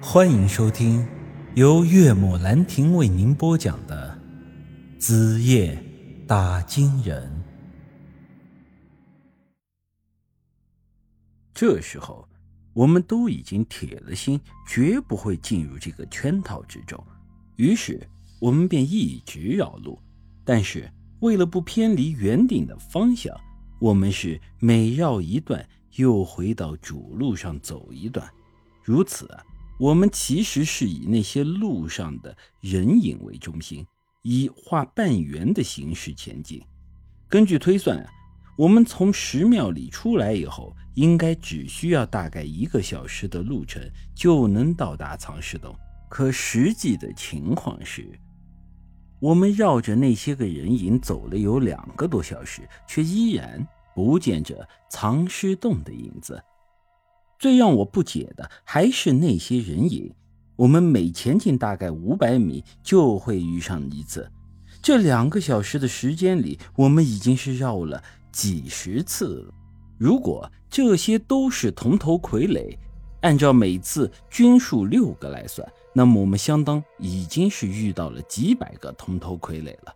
[0.00, 1.06] 欢迎收听
[1.54, 4.16] 由岳母兰亭为您播讲的
[5.00, 5.82] 《子夜
[6.26, 7.26] 打金人》。
[11.54, 12.28] 这时候，
[12.74, 17.02] 我们都已经铁了心，绝不会进入这个圈套之中。
[17.56, 18.06] 于是，
[18.38, 19.98] 我们便一直绕路。
[20.44, 23.34] 但是，为了不偏离原定的方向，
[23.80, 25.66] 我们是每绕一段，
[25.96, 28.30] 又回到主路上走一段。
[28.84, 29.26] 如此。
[29.78, 33.86] 我们其实是以那些路上的人影为中心，
[34.22, 36.62] 以画半圆的形式前进。
[37.28, 38.10] 根据推算啊，
[38.56, 43.82] 我们从石庙里出来以后，应该只需要大概一个小时的路程
[44.14, 45.76] 就能到达藏尸洞。
[46.08, 48.18] 可实际的情况是，
[49.20, 56.42] 我们绕着那些个人影走了有两个多小时，却依然不见着藏尸洞的影子。
[57.38, 60.12] 最让我不解的还是那些人影。
[60.56, 64.30] 我们每前进大概五百米，就会遇上一次。
[64.80, 69.52] 这两个小时的时间里，我们已经是绕了几十次。
[69.98, 72.76] 如果这些都是铜头傀儡，
[73.20, 79.94] 按照每次均数六个来算，那么我们相当已经是遇到了几百个铜头傀儡了。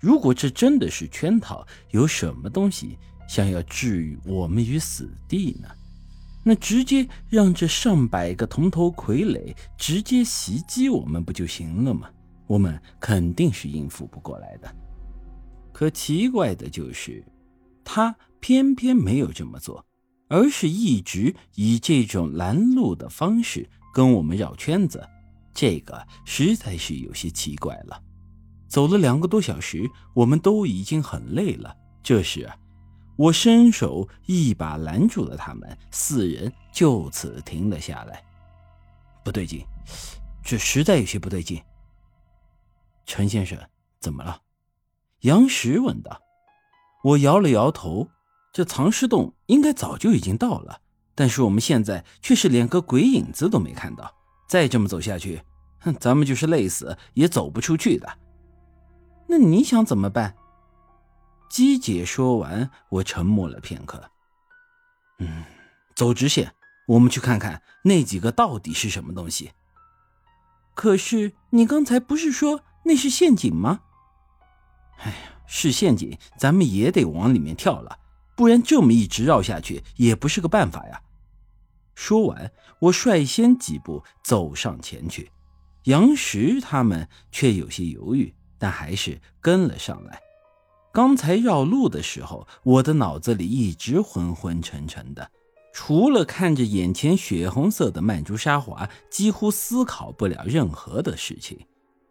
[0.00, 5.68] 如果这真的是圈套，有什么东西想要置于我们于死地呢？
[6.44, 12.10] 那直接让这上百个铜头傀儡直接袭击我们不就行了吗？
[12.46, 14.76] 我们肯定是应付不过来的。
[15.72, 17.24] 可奇怪的就是，
[17.82, 19.84] 他偏偏没有这么做，
[20.28, 25.02] 而是一直以这种拦路的方式跟我们绕圈子。
[25.54, 27.98] 这个实在是有些奇怪了。
[28.68, 31.74] 走了两个多小时，我们都已经很累了。
[32.02, 32.46] 这时。
[33.16, 38.22] 我伸手一把拦住了他们，四人就此停了下来。
[39.24, 39.64] 不对劲，
[40.42, 41.62] 这实在有些不对劲。
[43.06, 43.58] 陈先生，
[44.00, 44.40] 怎么了？
[45.20, 46.20] 杨石问道。
[47.02, 48.08] 我摇了摇头，
[48.52, 50.80] 这藏尸洞应该早就已经到了，
[51.14, 54.12] 但是我们现在却是连个鬼影子都没看到。
[54.48, 55.42] 再这么走下去，
[55.80, 58.08] 哼，咱们就是累死也走不出去的。
[59.26, 60.34] 那你想怎么办？
[61.54, 64.10] 姬姐说完，我沉默了片刻。
[65.20, 65.44] 嗯，
[65.94, 66.52] 走直线，
[66.88, 69.52] 我们去看看那几个到底是什么东西。
[70.74, 73.82] 可是你刚才不是说那是陷阱吗？
[74.98, 75.16] 哎呀，
[75.46, 78.00] 是陷阱，咱们也得往里面跳了，
[78.34, 81.02] 不然这么一直绕下去也不是个办法呀。
[81.94, 82.50] 说完，
[82.80, 85.30] 我率先几步走上前去，
[85.84, 90.20] 杨石他们却有些犹豫，但还是跟了上来。
[90.94, 95.28] 刚才绕路的时候，我的脑子里一直昏昏沉沉的，
[95.72, 101.58] 除了看着眼前血红色的曼珠沙华，几乎思考不了任何的事情。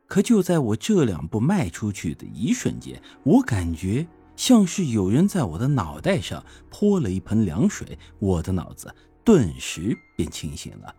[0.05, 4.05] 可就在我这两步迈出去的一瞬间，我感觉
[4.35, 10.93] 像是有人在我的脑袋上泼了一盆凉水，我的脑子顿时便清醒了。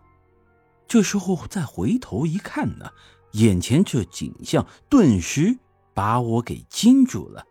[0.87, 2.89] 这时候再回头一看呢，
[3.33, 5.55] 眼前这景象顿时
[5.93, 7.45] 把我给惊住了。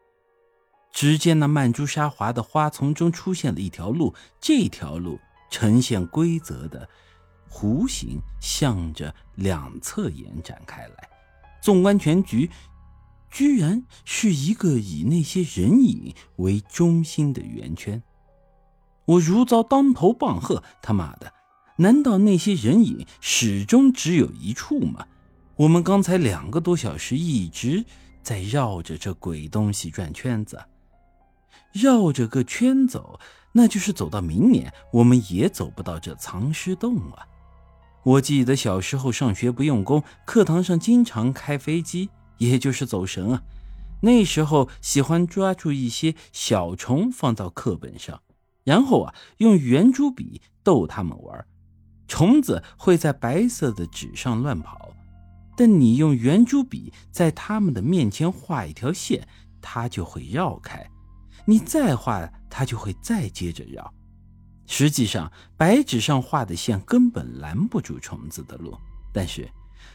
[0.95, 5.19] 只见那曼珠沙华的花丛中出现了一条路，这条路
[5.51, 6.89] 呈现规则的
[7.51, 11.09] 弧形，向着两侧延展开来。
[11.61, 12.49] 纵观全局，
[13.29, 18.01] 居然是一个以那些人影为中心的圆圈。
[19.05, 20.63] 我如遭当头棒喝！
[20.81, 21.33] 他妈的，
[21.79, 25.09] 难道那些人影始终只有一处吗？
[25.57, 27.85] 我们刚才两个多小时一直
[28.23, 30.63] 在绕着这鬼东西转圈子。
[31.73, 33.19] 绕着个圈走，
[33.53, 37.27] 那就是走到明年，我们也走不到这藏尸洞啊！
[38.03, 43.43] 我记得小时候上学不用功，课堂上经常开飞机，也就是走神啊。
[44.01, 48.21] 那时候喜欢抓住一些小虫放到课本上，
[48.63, 51.47] 然后啊用圆珠笔逗它们玩。
[52.07, 54.91] 虫子会在白色的纸上乱跑，
[55.57, 59.27] 但你用圆珠笔在它们的面前画一条线，
[59.63, 60.87] 它就会绕开。
[61.47, 63.93] 你再画，它就会再接着绕。
[64.67, 68.77] 实际上，白纸上画的线根本拦不住虫子的路，
[69.13, 69.49] 但是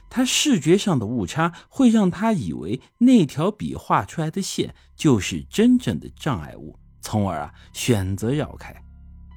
[0.10, 8.75] 它视觉上的误差会让他以为那条笔画出来的线就是真正的障碍物，从而啊选择绕开。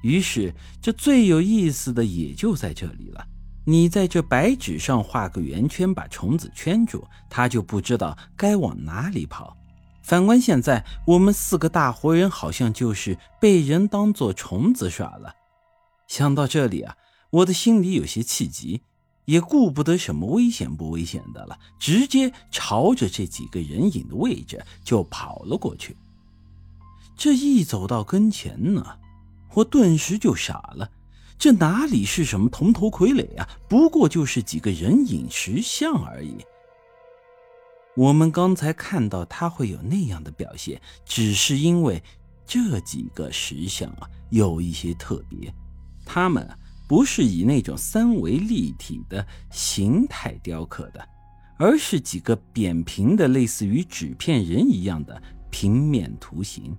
[0.03, 3.25] 于是，这最有意思的也就在这里了。
[3.65, 9.57] 你在这白纸上画个圆圈，把虫子圈住，它就不知道该往哪里跑。
[10.03, 15.33] 反观现在，我们四个大活人好像就是被人当做虫子耍了。
[16.07, 16.95] 想到这里啊，
[17.31, 18.81] 我的心里有些气急。
[19.25, 25.95] 也顾不得什么危险不危险的了，直接朝着这几个人影的位置就跑了过去。
[27.15, 28.85] 这一走到跟前呢，
[29.53, 30.91] 我顿时就傻了，
[31.39, 33.47] 这哪里是什么铜头傀儡啊？
[33.69, 36.35] 不过就是几个人影石像而已。
[37.95, 42.01] 我们刚才看到他会有那样的表现，只是因为
[42.45, 45.53] 这几个石像啊有一些特别，
[46.03, 46.49] 他们
[46.87, 51.07] 不是以那种三维立体的形态雕刻的，
[51.59, 56.75] 而是几个扁平的类似于纸片人一样的平面图形。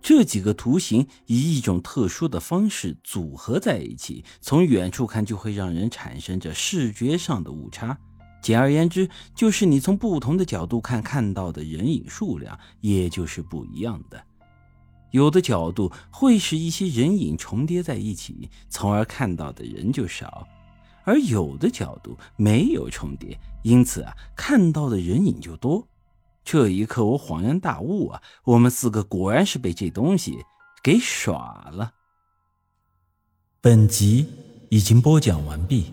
[0.00, 7.98] 这几个图形以一种特殊的方式组合在一起，从远处看就会让人产生着视觉上的误差。
[8.42, 14.22] 简而言之，就是你从不同的角度看，看到的人影数量也就是不一样的。
[15.12, 20.46] 有的角度会使一些人影重叠在一起，从而看到的人就少；
[21.04, 25.86] 而有的角度没有重叠，因此啊，看到的人影就多。
[26.44, 30.38] 这一刻，我恍然大悟啊，我们四个果然是被这东西
[30.82, 31.92] 给耍了。
[33.60, 34.26] 本集
[34.70, 35.92] 已经播讲完毕，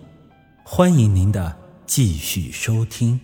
[0.64, 1.69] 欢迎您的。
[1.90, 3.20] 继续收听。